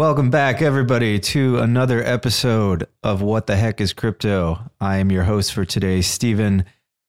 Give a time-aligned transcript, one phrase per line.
[0.00, 4.70] Welcome back, everybody, to another episode of What the Heck is Crypto.
[4.80, 6.64] I am your host for today, Stephen.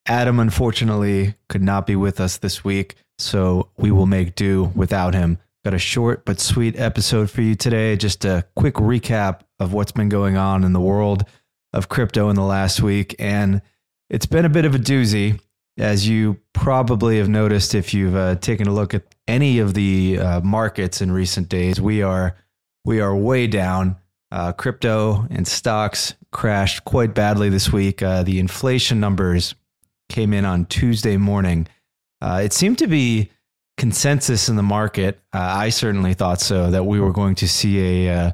[0.06, 5.14] Adam, unfortunately, could not be with us this week, so we will make do without
[5.14, 5.38] him.
[5.64, 7.96] Got a short but sweet episode for you today.
[7.96, 11.24] Just a quick recap of what's been going on in the world
[11.72, 13.16] of crypto in the last week.
[13.18, 13.62] And
[14.10, 15.40] it's been a bit of a doozy,
[15.78, 20.20] as you probably have noticed if you've uh, taken a look at any of the
[20.20, 21.80] uh, markets in recent days.
[21.80, 22.36] We are
[22.86, 23.98] we are way down.
[24.32, 28.02] Uh, crypto and stocks crashed quite badly this week.
[28.02, 29.56] Uh, the inflation numbers
[30.08, 31.68] came in on Tuesday morning.
[32.22, 33.30] Uh, it seemed to be
[33.78, 35.20] consensus in the market.
[35.34, 38.32] Uh, I certainly thought so that we were going to see a, uh,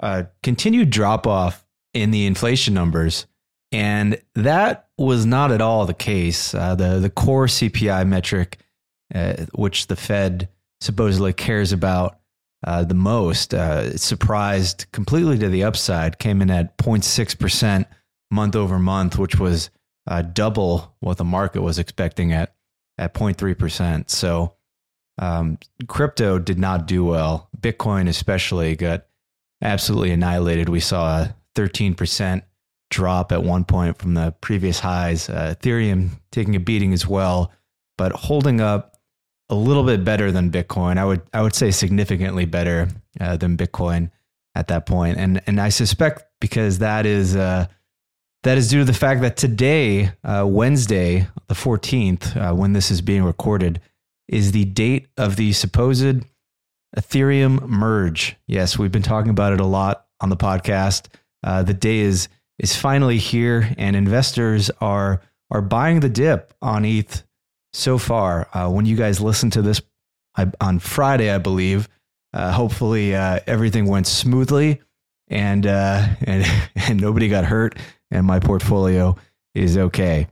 [0.00, 3.26] a continued drop off in the inflation numbers,
[3.70, 6.54] and that was not at all the case.
[6.54, 8.58] Uh, the the core CPI metric,
[9.54, 10.48] which the Fed
[10.80, 12.18] supposedly cares about
[12.64, 13.54] uh, the most.
[13.54, 17.86] Uh, surprised completely to the upside, came in at 0.6%
[18.30, 19.70] month over month, which was
[20.06, 22.54] uh, double what the market was expecting at,
[22.98, 24.10] at 0.3%.
[24.10, 24.54] So
[25.18, 27.48] um, crypto did not do well.
[27.58, 29.06] Bitcoin, especially, got
[29.62, 30.68] absolutely annihilated.
[30.68, 32.42] We saw a 13%
[32.90, 35.28] drop at one point from the previous highs.
[35.28, 37.52] Uh, Ethereum taking a beating as well,
[37.96, 38.95] but holding up
[39.48, 40.98] a little bit better than Bitcoin.
[40.98, 42.88] I would I would say significantly better
[43.20, 44.10] uh, than Bitcoin
[44.54, 47.66] at that point, and and I suspect because that is uh,
[48.42, 52.90] that is due to the fact that today, uh, Wednesday, the fourteenth, uh, when this
[52.90, 53.80] is being recorded,
[54.28, 56.24] is the date of the supposed
[56.96, 58.36] Ethereum merge.
[58.46, 61.08] Yes, we've been talking about it a lot on the podcast.
[61.44, 62.28] Uh, the day is
[62.58, 67.22] is finally here, and investors are are buying the dip on ETH
[67.76, 68.48] so far.
[68.52, 69.82] Uh, when you guys listen to this
[70.36, 71.88] I, on Friday, I believe,
[72.32, 74.80] uh, hopefully uh, everything went smoothly
[75.28, 77.78] and, uh, and, and nobody got hurt
[78.10, 79.16] and my portfolio
[79.54, 80.26] is okay.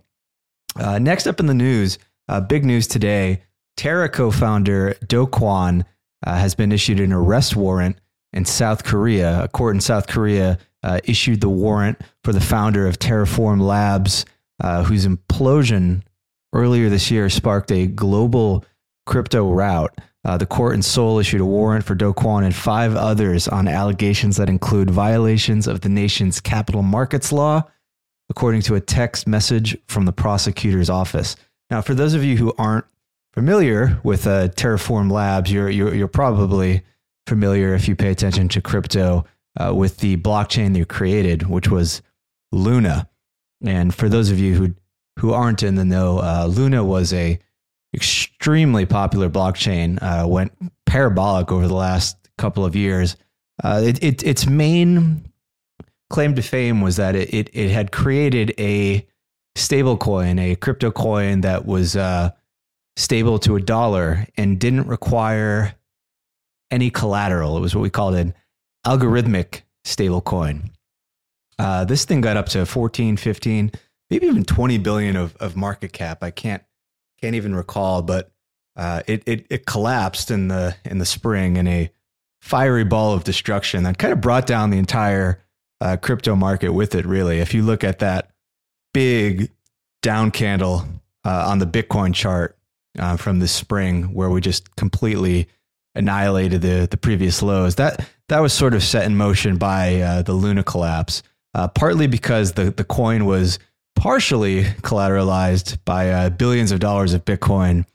[0.77, 3.43] Uh, next up in the news, uh, big news today
[3.77, 5.85] Terra co founder Do Kwon
[6.25, 7.97] has been issued an arrest warrant
[8.33, 9.43] in South Korea.
[9.45, 10.59] A court in South Korea
[11.03, 14.25] issued the warrant for the founder of Terraform Labs,
[14.87, 16.03] whose implosion
[16.55, 18.65] earlier this year sparked a global
[19.07, 19.99] crypto rout.
[20.25, 23.69] Uh, the court in Seoul issued a warrant for Do Kwon and five others on
[23.69, 27.63] allegations that include violations of the nation's capital markets law,
[28.31, 31.37] according to a text message from the prosecutor's office.
[31.71, 32.87] Now, for those of you who aren't
[33.35, 36.83] familiar with uh, Terraform Labs, you're, you're, you're, probably
[37.27, 39.27] familiar if you pay attention to crypto
[39.59, 42.01] uh, with the blockchain they created, which was
[42.53, 43.09] Luna.
[43.63, 44.75] And for those of you who
[45.19, 47.39] who aren't in the know, uh, Luna was a
[47.95, 49.99] extremely popular blockchain.
[50.03, 50.53] Uh, went
[50.87, 53.17] parabolic over the last couple of years.
[53.63, 55.31] Uh, it, it, its main
[56.11, 59.07] claim to fame was that it, it, it had created a
[59.57, 62.31] stable coin, a crypto coin that was uh,
[62.97, 65.75] stable to a dollar and didn't require
[66.71, 67.57] any collateral.
[67.57, 68.35] It was what we called an
[68.85, 70.71] algorithmic stable coin.
[71.59, 73.71] Uh, this thing got up to 14, 15,
[74.11, 76.23] maybe even 20 billion of, of market cap.
[76.23, 76.63] I can't
[77.21, 78.31] can't even recall, but
[78.77, 81.91] uh, it, it it collapsed in the in the spring in a
[82.41, 85.43] fiery ball of destruction that kind of brought down the entire
[85.81, 87.07] uh, crypto market with it.
[87.07, 88.31] Really, if you look at that
[88.93, 89.51] big
[90.03, 90.85] down candle
[91.25, 92.59] uh, on the Bitcoin chart
[92.99, 95.49] uh, from the spring, where we just completely
[95.95, 100.23] annihilated the the previous lows, that that was sort of set in motion by uh,
[100.23, 101.23] the Luna collapse.
[101.55, 103.61] Uh, partly because the the coin was
[103.97, 107.87] partially collateralized by uh, billions of dollars of Bitcoin,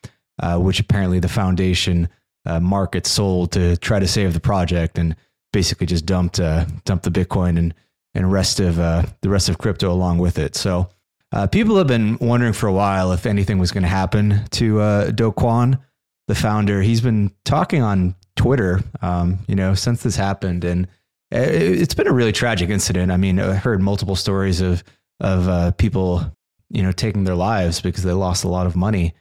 [0.41, 2.09] uh, which apparently the foundation
[2.45, 5.15] uh, market sold to try to save the project and
[5.51, 7.73] basically just dumped uh, dumped the Bitcoin and
[8.15, 10.55] and rest of uh, the rest of crypto along with it.
[10.55, 10.89] So
[11.31, 14.81] uh, people have been wondering for a while if anything was going to happen to
[14.81, 15.79] uh, Do Kwon,
[16.27, 16.81] the founder.
[16.81, 20.87] He's been talking on Twitter, um, you know, since this happened, and
[21.31, 23.11] it's been a really tragic incident.
[23.11, 24.83] I mean, I heard multiple stories of
[25.19, 26.35] of uh, people,
[26.69, 29.13] you know, taking their lives because they lost a lot of money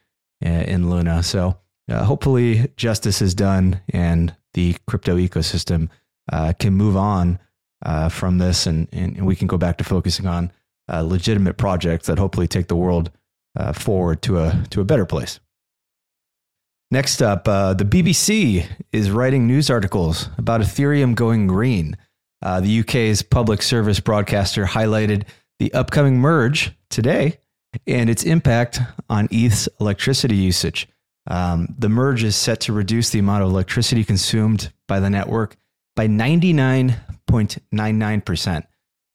[0.44, 1.22] uh, in Luna.
[1.22, 1.58] So
[1.90, 5.88] uh, hopefully justice is done and the crypto ecosystem
[6.32, 7.38] uh, can move on
[7.84, 10.52] uh, from this and, and we can go back to focusing on
[10.92, 13.10] uh, legitimate projects that hopefully take the world
[13.74, 15.40] forward to a, to a better place.
[16.92, 21.96] Next up, the BBC is writing news articles about Ethereum going green.
[22.40, 25.24] the UK's public service broadcaster highlighted
[25.58, 27.38] the upcoming merge today
[27.86, 30.88] and its impact on ETH's electricity usage.
[31.26, 35.56] Um, the merge is set to reduce the amount of electricity consumed by the network
[35.94, 38.62] by 99.99%.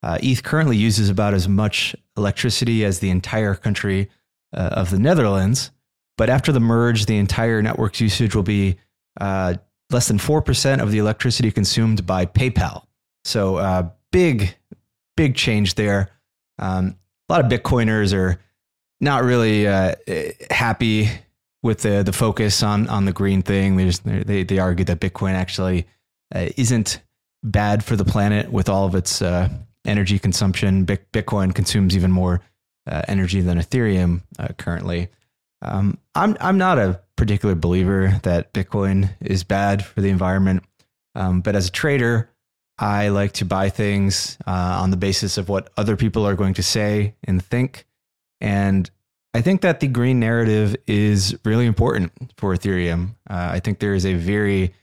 [0.03, 4.11] Uh, ETH currently uses about as much electricity as the entire country
[4.53, 5.71] uh, of the Netherlands.
[6.17, 8.75] But after the merge, the entire network's usage will be
[9.19, 9.55] uh,
[9.89, 12.83] less than 4% of the electricity consumed by PayPal.
[13.23, 14.55] So, uh, big,
[15.15, 16.09] big change there.
[16.59, 16.97] Um,
[17.29, 18.39] a lot of Bitcoiners are
[18.99, 19.95] not really uh,
[20.49, 21.09] happy
[21.61, 23.77] with the, the focus on, on the green thing.
[23.77, 25.87] they, they argue that Bitcoin actually
[26.35, 27.01] uh, isn't
[27.43, 29.49] bad for the planet with all of its uh,
[29.85, 30.85] energy consumption.
[30.85, 32.41] Bitcoin consumes even more
[32.87, 35.09] uh, energy than Ethereum uh, currently.
[35.61, 40.63] Um, I'm I'm not a particular believer that Bitcoin is bad for the environment,
[41.15, 42.29] um, but as a trader,
[42.77, 46.55] I like to buy things uh, on the basis of what other people are going
[46.55, 47.85] to say and think,
[48.41, 48.89] and
[49.35, 53.15] I think that the green narrative is really important for Ethereum.
[53.29, 54.73] Uh, I think there is a very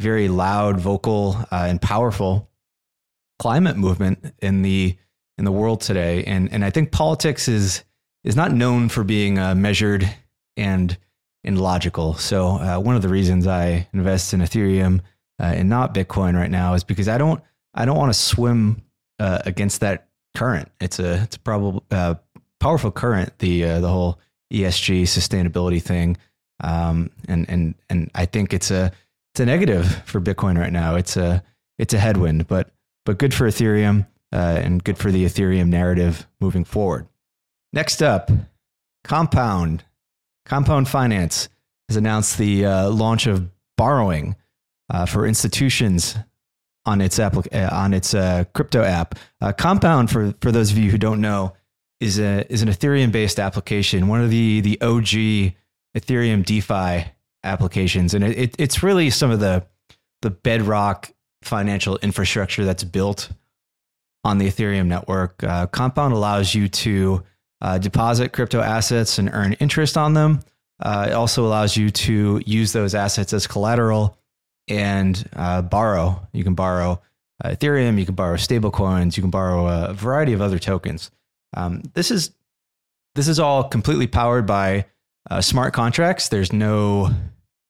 [0.00, 2.48] very loud, vocal, uh, and powerful
[3.38, 4.96] climate movement in the
[5.38, 6.24] in the world today.
[6.24, 7.84] And and I think politics is
[8.24, 10.10] is not known for being uh, measured
[10.56, 10.96] and
[11.44, 12.14] and logical.
[12.14, 15.00] So uh, one of the reasons I invest in Ethereum
[15.40, 17.42] uh, and not Bitcoin right now is because I don't
[17.74, 18.82] I don't want to swim
[19.18, 20.68] uh, against that current.
[20.80, 22.16] It's a it's a probable uh,
[22.58, 23.38] powerful current.
[23.38, 24.18] The uh, the whole
[24.52, 26.16] ESG sustainability thing,
[26.62, 28.92] um, and and and I think it's a
[29.32, 30.96] it's a negative for Bitcoin right now.
[30.96, 31.42] It's a
[31.78, 32.70] it's a headwind, but
[33.06, 37.08] but good for Ethereum uh, and good for the Ethereum narrative moving forward.
[37.72, 38.30] Next up,
[39.04, 39.84] Compound.
[40.44, 41.48] Compound Finance
[41.88, 44.34] has announced the uh, launch of borrowing
[44.90, 46.16] uh, for institutions
[46.86, 49.14] on its applic- uh, on its uh, crypto app.
[49.40, 51.54] Uh, Compound, for for those of you who don't know,
[52.00, 54.08] is a is an Ethereum based application.
[54.08, 55.54] One of the the OG
[55.96, 57.10] Ethereum DeFi
[57.44, 59.64] applications, and it, it, it's really some of the
[60.22, 61.10] the bedrock
[61.42, 63.30] financial infrastructure that's built
[64.24, 65.42] on the Ethereum network.
[65.42, 67.22] Uh, Compound allows you to
[67.62, 70.40] uh, deposit crypto assets and earn interest on them.
[70.80, 74.18] Uh, it also allows you to use those assets as collateral
[74.70, 76.26] and uh, borrow.
[76.32, 77.00] You can borrow
[77.42, 81.10] uh, Ethereum, you can borrow stablecoins, you can borrow a variety of other tokens.
[81.56, 82.32] Um, this is
[83.14, 84.86] this is all completely powered by
[85.30, 86.28] uh, smart contracts.
[86.28, 87.10] There's no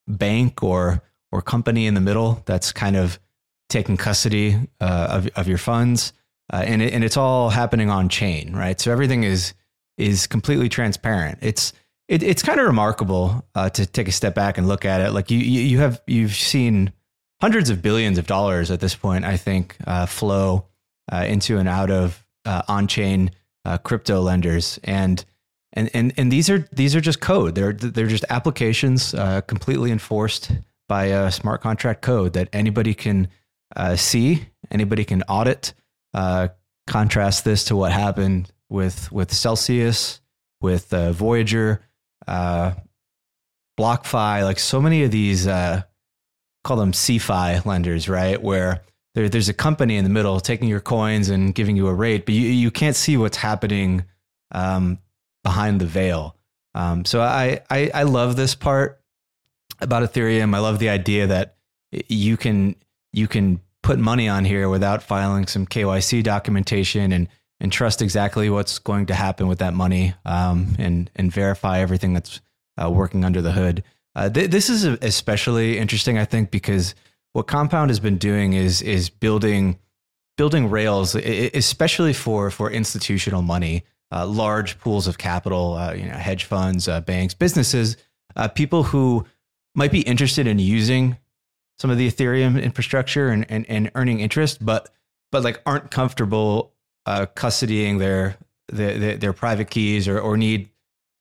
[0.07, 1.03] bank or
[1.33, 3.19] or company in the middle that's kind of
[3.69, 6.13] taking custody uh, of of your funds,
[6.53, 8.81] uh, and it, and it's all happening on chain, right?
[8.81, 9.55] So everything is
[9.97, 11.39] is completely transparent.
[11.43, 11.73] It's
[12.11, 15.13] it, it's kind of remarkable uh, to take a step back and look at it.
[15.13, 16.93] Like you you have you've seen
[17.41, 20.67] hundreds of billions of dollars at this point, I think, uh, flow
[21.11, 23.31] uh, into and out of uh, on chain
[23.85, 25.25] crypto lenders, and
[25.73, 27.55] and and and these are these are just code.
[27.55, 30.51] They're they're just applications uh, completely enforced
[30.89, 33.29] by a smart contract code that anybody can
[33.77, 35.75] uh, see, anybody can audit.
[36.13, 36.49] Uh,
[36.89, 40.21] contrast this to what happened with with Celsius,
[40.61, 41.83] with uh, Voyager,
[42.27, 42.73] uh,
[43.79, 45.83] BlockFi, like so many of these uh,
[46.65, 48.41] call them CeFi lenders, right?
[48.41, 48.83] Where
[49.15, 52.27] there, there's a company in the middle taking your coins and giving you a rate,
[52.27, 54.05] but you you can't see what's happening.
[54.53, 54.99] Um,
[55.43, 56.37] behind the veil.
[56.75, 59.01] Um, so I, I, I love this part
[59.81, 60.55] about Ethereum.
[60.55, 61.57] I love the idea that
[62.09, 62.77] you can
[63.13, 67.29] you can put money on here without filing some KYC documentation and
[67.61, 72.15] and trust exactly what's going to happen with that money um, and and verify everything
[72.15, 72.41] that's
[72.83, 73.83] uh, working under the hood.
[74.15, 76.95] Uh, th- this is especially interesting, I think, because
[77.33, 79.79] what Compound has been doing is is building
[80.37, 86.15] building rails, especially for for institutional money uh, large pools of capital, uh, you know,
[86.15, 87.97] hedge funds, uh, banks, businesses,
[88.37, 89.25] uh, people who
[89.75, 91.17] might be interested in using
[91.79, 94.91] some of the Ethereum infrastructure and, and, and earning interest, but
[95.33, 96.75] but like aren't comfortable
[97.11, 98.37] uh, custodying their,
[98.69, 100.69] their, their private keys or or need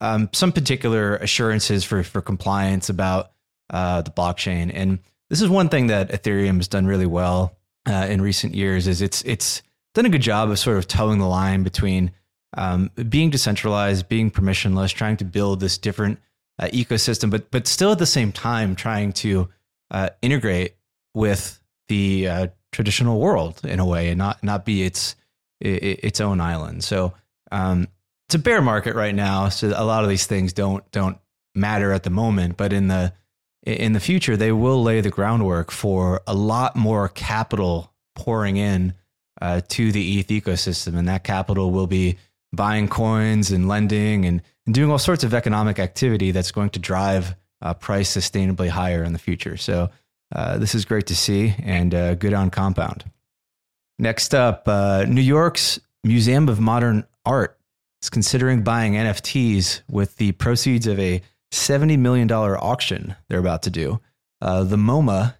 [0.01, 3.31] um, some particular assurances for for compliance about
[3.71, 4.71] uh, the blockchain.
[4.73, 7.55] And this is one thing that Ethereum has done really well
[7.87, 8.87] in recent years.
[8.87, 12.11] Is it's it's done a good job of sort of towing the line between
[12.57, 16.19] um, being decentralized, being permissionless, trying to build this different
[16.59, 19.49] uh, ecosystem, but but still at the same time trying to
[19.91, 20.75] uh, integrate
[21.13, 25.15] with the uh, traditional world in a way, and not not be its
[25.59, 26.83] its own island.
[26.83, 27.13] So
[27.51, 27.87] um,
[28.27, 31.17] it's a bear market right now, so a lot of these things don't don't
[31.55, 33.13] matter at the moment, but in the
[33.63, 38.93] in the future they will lay the groundwork for a lot more capital pouring in
[39.41, 42.17] uh, to the ETH ecosystem, and that capital will be
[42.51, 46.79] buying coins and lending and, and doing all sorts of economic activity that's going to
[46.79, 49.57] drive uh, price sustainably higher in the future.
[49.57, 49.89] So
[50.33, 53.05] uh, this is great to see and uh, good on compound.
[54.01, 57.59] Next up, uh, New York's Museum of Modern Art
[58.01, 63.69] is considering buying NFTs with the proceeds of a $70 million auction they're about to
[63.69, 63.99] do.
[64.41, 65.35] Uh, the MoMA,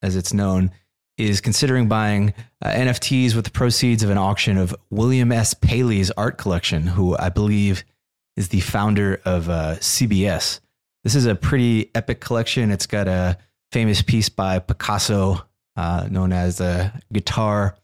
[0.00, 0.70] as it's known,
[1.18, 5.52] is considering buying uh, NFTs with the proceeds of an auction of William S.
[5.52, 7.82] Paley's art collection, who I believe
[8.36, 10.60] is the founder of uh, CBS.
[11.02, 12.70] This is a pretty epic collection.
[12.70, 13.38] It's got a
[13.72, 15.44] famous piece by Picasso
[15.76, 17.76] uh, known as a guitar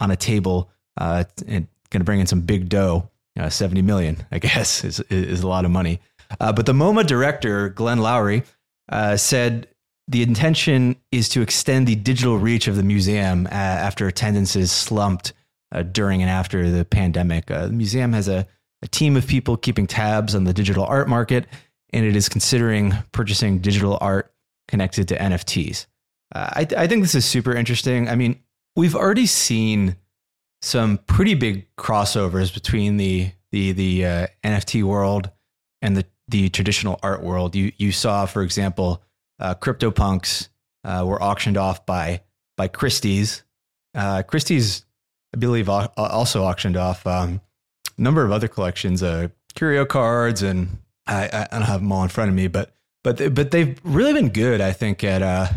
[0.00, 0.70] on a table.
[0.96, 3.08] Uh, going to bring in some big dough.
[3.38, 6.00] Uh, 70 million, I guess, is, is a lot of money.
[6.40, 8.42] Uh, but the MoMA director, Glenn Lowry,
[8.88, 9.68] uh, said
[10.08, 15.32] the intention is to extend the digital reach of the museum uh, after attendances slumped
[15.72, 17.46] uh, during and after the pandemic.
[17.46, 18.46] The museum has a,
[18.82, 21.46] a team of people keeping tabs on the digital art market,
[21.92, 24.32] and it is considering purchasing digital art
[24.66, 25.86] connected to NFTs.
[26.34, 28.08] Uh, I, I think this is super interesting.
[28.08, 28.40] I mean,
[28.76, 29.96] we've already seen
[30.62, 35.30] some pretty big crossovers between the the the uh, NFT world
[35.82, 37.54] and the the traditional art world.
[37.54, 39.02] You you saw, for example,
[39.38, 40.48] uh, CryptoPunks
[40.84, 42.22] uh, were auctioned off by
[42.56, 43.42] by Christie's.
[43.94, 44.84] Uh, Christie's,
[45.34, 47.40] I believe, also auctioned off um,
[47.98, 52.02] a number of other collections, uh, curio cards, and I, I don't have them all
[52.04, 52.72] in front of me, but
[53.02, 55.48] but they, but they've really been good, I think, at uh,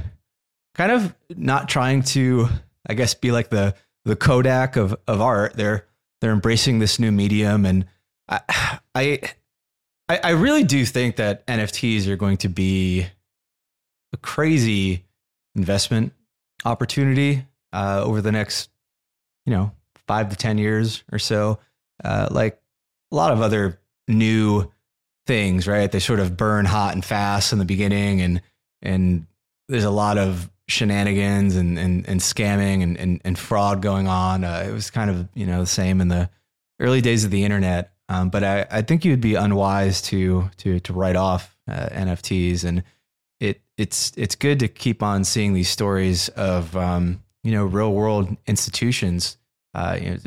[0.75, 2.47] kind of not trying to,
[2.87, 3.75] I guess, be like the
[4.05, 5.53] the Kodak of of art.
[5.55, 5.85] They're
[6.21, 7.85] they're embracing this new medium, and
[8.27, 8.41] I
[8.95, 9.19] I
[10.09, 13.07] I really do think that NFTs are going to be
[14.11, 15.05] a crazy
[15.55, 16.13] investment
[16.65, 18.69] opportunity uh, over the next,
[19.45, 19.71] you know,
[20.07, 21.59] five to 10 years or so.
[22.03, 22.61] Uh, like
[23.11, 24.71] a lot of other new
[25.25, 25.91] things, right?
[25.91, 28.41] They sort of burn hot and fast in the beginning and,
[28.81, 29.25] and
[29.69, 34.43] there's a lot of shenanigans and, and, and scamming and, and, and fraud going on.
[34.43, 36.29] Uh, it was kind of, you know, the same in the
[36.79, 37.91] early days of the internet.
[38.09, 42.63] Um, but I, I think you'd be unwise to, to, to write off uh, NFTs
[42.63, 42.83] and,
[43.43, 47.91] it it's it's good to keep on seeing these stories of um, you know real
[47.93, 49.37] world institutions
[49.75, 50.17] uh, you know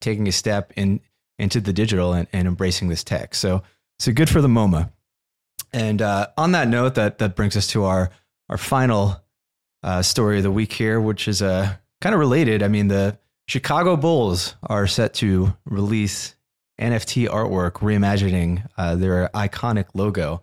[0.00, 1.00] taking a step in
[1.38, 3.34] into the digital and, and embracing this tech.
[3.34, 3.62] So
[3.98, 4.90] so good for the MoMA.
[5.72, 8.10] And uh, on that note, that that brings us to our
[8.48, 9.16] our final
[9.86, 12.62] uh, story of the week here, which is uh, kind of related.
[12.62, 13.16] I mean, the
[13.46, 16.34] Chicago Bulls are set to release
[16.80, 20.42] NFT artwork reimagining uh, their iconic logo.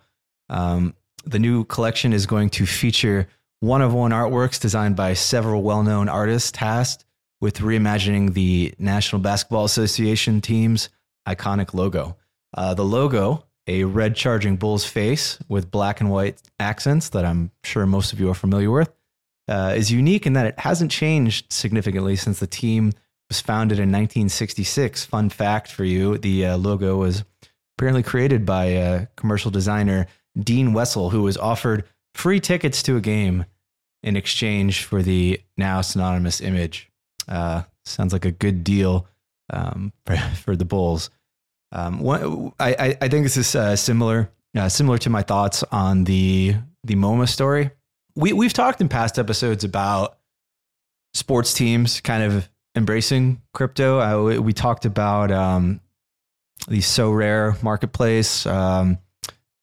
[0.50, 0.95] Um,
[1.25, 3.27] the new collection is going to feature
[3.59, 7.05] one of one artworks designed by several well known artists tasked
[7.41, 10.89] with reimagining the National Basketball Association team's
[11.27, 12.15] iconic logo.
[12.53, 17.51] Uh, the logo, a red charging bull's face with black and white accents that I'm
[17.65, 18.89] sure most of you are familiar with,
[19.47, 22.91] uh, is unique in that it hasn't changed significantly since the team
[23.29, 25.05] was founded in 1966.
[25.05, 27.23] Fun fact for you the uh, logo was
[27.77, 30.07] apparently created by a commercial designer
[30.39, 31.85] Dean Wessel, who was offered
[32.15, 33.45] free tickets to a game
[34.01, 36.89] in exchange for the now synonymous image.
[37.27, 39.07] Uh, sounds like a good deal
[39.51, 41.09] um, for, for, the Bulls.
[41.71, 46.55] Um, I, I, think this is uh, similar uh, similar to my thoughts on the
[46.83, 47.71] the MoMA story.
[48.15, 50.17] We we've talked in past episodes about
[51.13, 54.00] sports teams kind of embracing crypto.
[54.00, 55.79] Uh, we, talked about um,
[56.67, 58.46] the Sorare marketplace.
[58.46, 58.98] Um,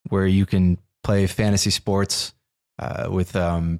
[0.09, 2.33] where you can play fantasy sports
[2.79, 3.79] uh, with um,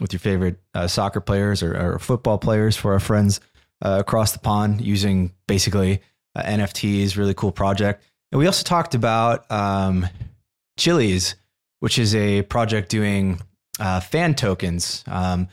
[0.00, 3.40] with your favorite uh, soccer players or, or, football players for our friends
[3.82, 6.02] uh, across the pond using basically
[6.34, 7.16] uh, NFTs.
[7.16, 8.04] Really cool project.
[8.30, 10.06] And we also talked about um,
[10.78, 11.34] Chiliz,
[11.80, 13.40] which is a project doing
[13.78, 15.04] uh, fan tokens.
[15.06, 15.48] Um,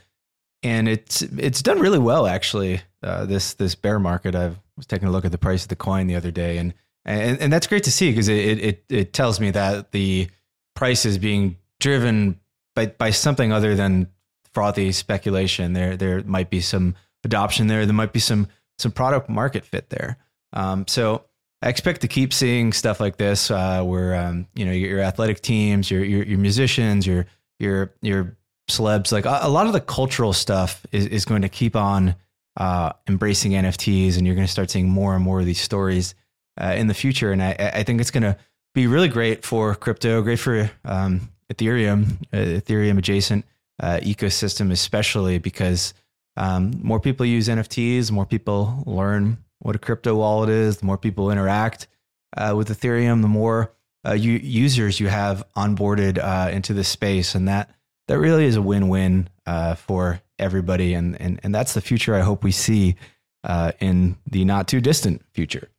[0.62, 2.82] and it's it's done really well actually.
[3.02, 5.76] Uh, this this bear market, I was taking a look at the price of the
[5.76, 6.74] coin the other day, and
[7.06, 10.30] and, and that's great to see because it, it it tells me that the
[10.76, 12.40] price is being driven
[12.76, 14.08] by by something other than
[14.54, 15.74] frothy speculation.
[15.74, 17.86] There there might be some adoption there.
[17.86, 20.18] There might be some some product market fit there.
[20.54, 21.26] Um, so
[21.62, 25.00] I expect to keep seeing stuff like this, uh, where um, you know your, your
[25.00, 27.26] athletic teams, your, your, your musicians, your
[27.64, 28.38] your your
[28.70, 32.16] celebs, like a, a, lot of the cultural stuff is is going to keep on
[32.58, 36.16] uh, embracing NFTs, and you're going to start seeing more and more of these stories
[36.62, 37.32] uh, in the future.
[37.32, 38.38] And I, I think it's going to
[38.74, 43.46] be really great for crypto, great for um, Ethereum, uh, Ethereum adjacent
[43.82, 45.94] uh, ecosystem, especially because
[46.38, 50.98] um, more people use NFTs, more people learn what a crypto wallet is, the more
[50.98, 51.88] people interact
[52.36, 53.72] uh, with Ethereum, the more
[54.06, 57.70] uh, users you have onboarded uh, into this space, and that
[58.08, 62.20] that really is a win-win uh, for everybody, and, and and that's the future I
[62.20, 62.96] hope we see
[63.44, 65.70] uh, in the not too distant future.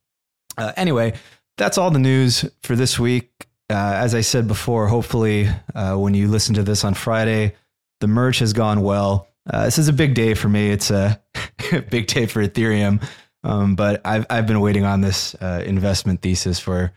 [0.57, 1.15] Uh, anyway,
[1.59, 3.31] that's all the news for this week.
[3.71, 7.55] Uh, as I said before, hopefully, when you listen to this on Friday,
[8.01, 9.29] the merge has gone well.
[9.51, 10.71] This is a big day for me.
[10.71, 11.21] It's a
[11.91, 13.07] big day for Ethereum,
[13.43, 16.93] um, but I've I've been waiting on this investment thesis for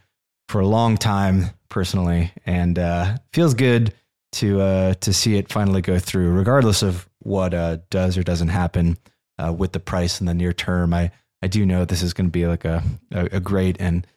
[0.48, 3.94] for a long time personally, and uh, feels good
[4.34, 7.52] to uh, to see it finally go through, regardless of what
[7.90, 8.98] does or doesn't happen
[9.56, 10.94] with the price in the near term.
[10.94, 11.12] I
[11.42, 14.08] I do know this is going to be like a, a, great and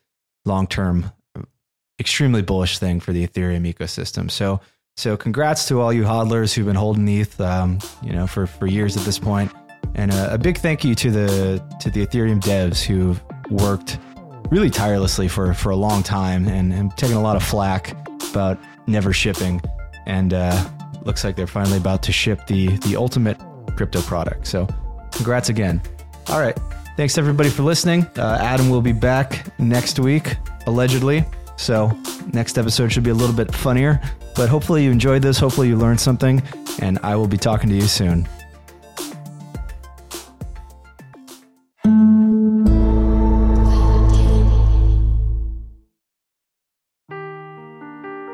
[0.45, 1.13] long term,
[1.99, 4.31] extremely bullish thing for the Ethereum ecosystem.
[4.31, 4.61] So,
[4.97, 8.67] so congrats to all you hodlers who've been holding ETH, um, you know, for, for
[8.67, 9.21] years at this.
[9.95, 13.21] And a, a, big thank you to the to the Ethereum devs who've
[13.51, 13.99] worked
[14.51, 17.97] really tirelessly for, for a long time and, and taken a lot of flack
[18.31, 19.61] about never shipping.
[20.07, 20.69] And uh,
[21.03, 23.39] looks like they're finally about to ship the the ultimate
[23.77, 24.47] crypto product.
[24.47, 24.69] So,
[25.13, 25.81] congrats again.
[26.29, 26.59] All right.
[26.97, 28.07] Thanks everybody for listening.
[28.17, 31.25] Uh, Adam will be back next week, allegedly.
[31.57, 31.97] So,
[32.33, 34.01] next episode should be a little bit funnier,
[34.35, 35.39] but hopefully you enjoyed this.
[35.39, 36.43] Hopefully you learned something,
[36.81, 38.29] and I will be talking to you soon.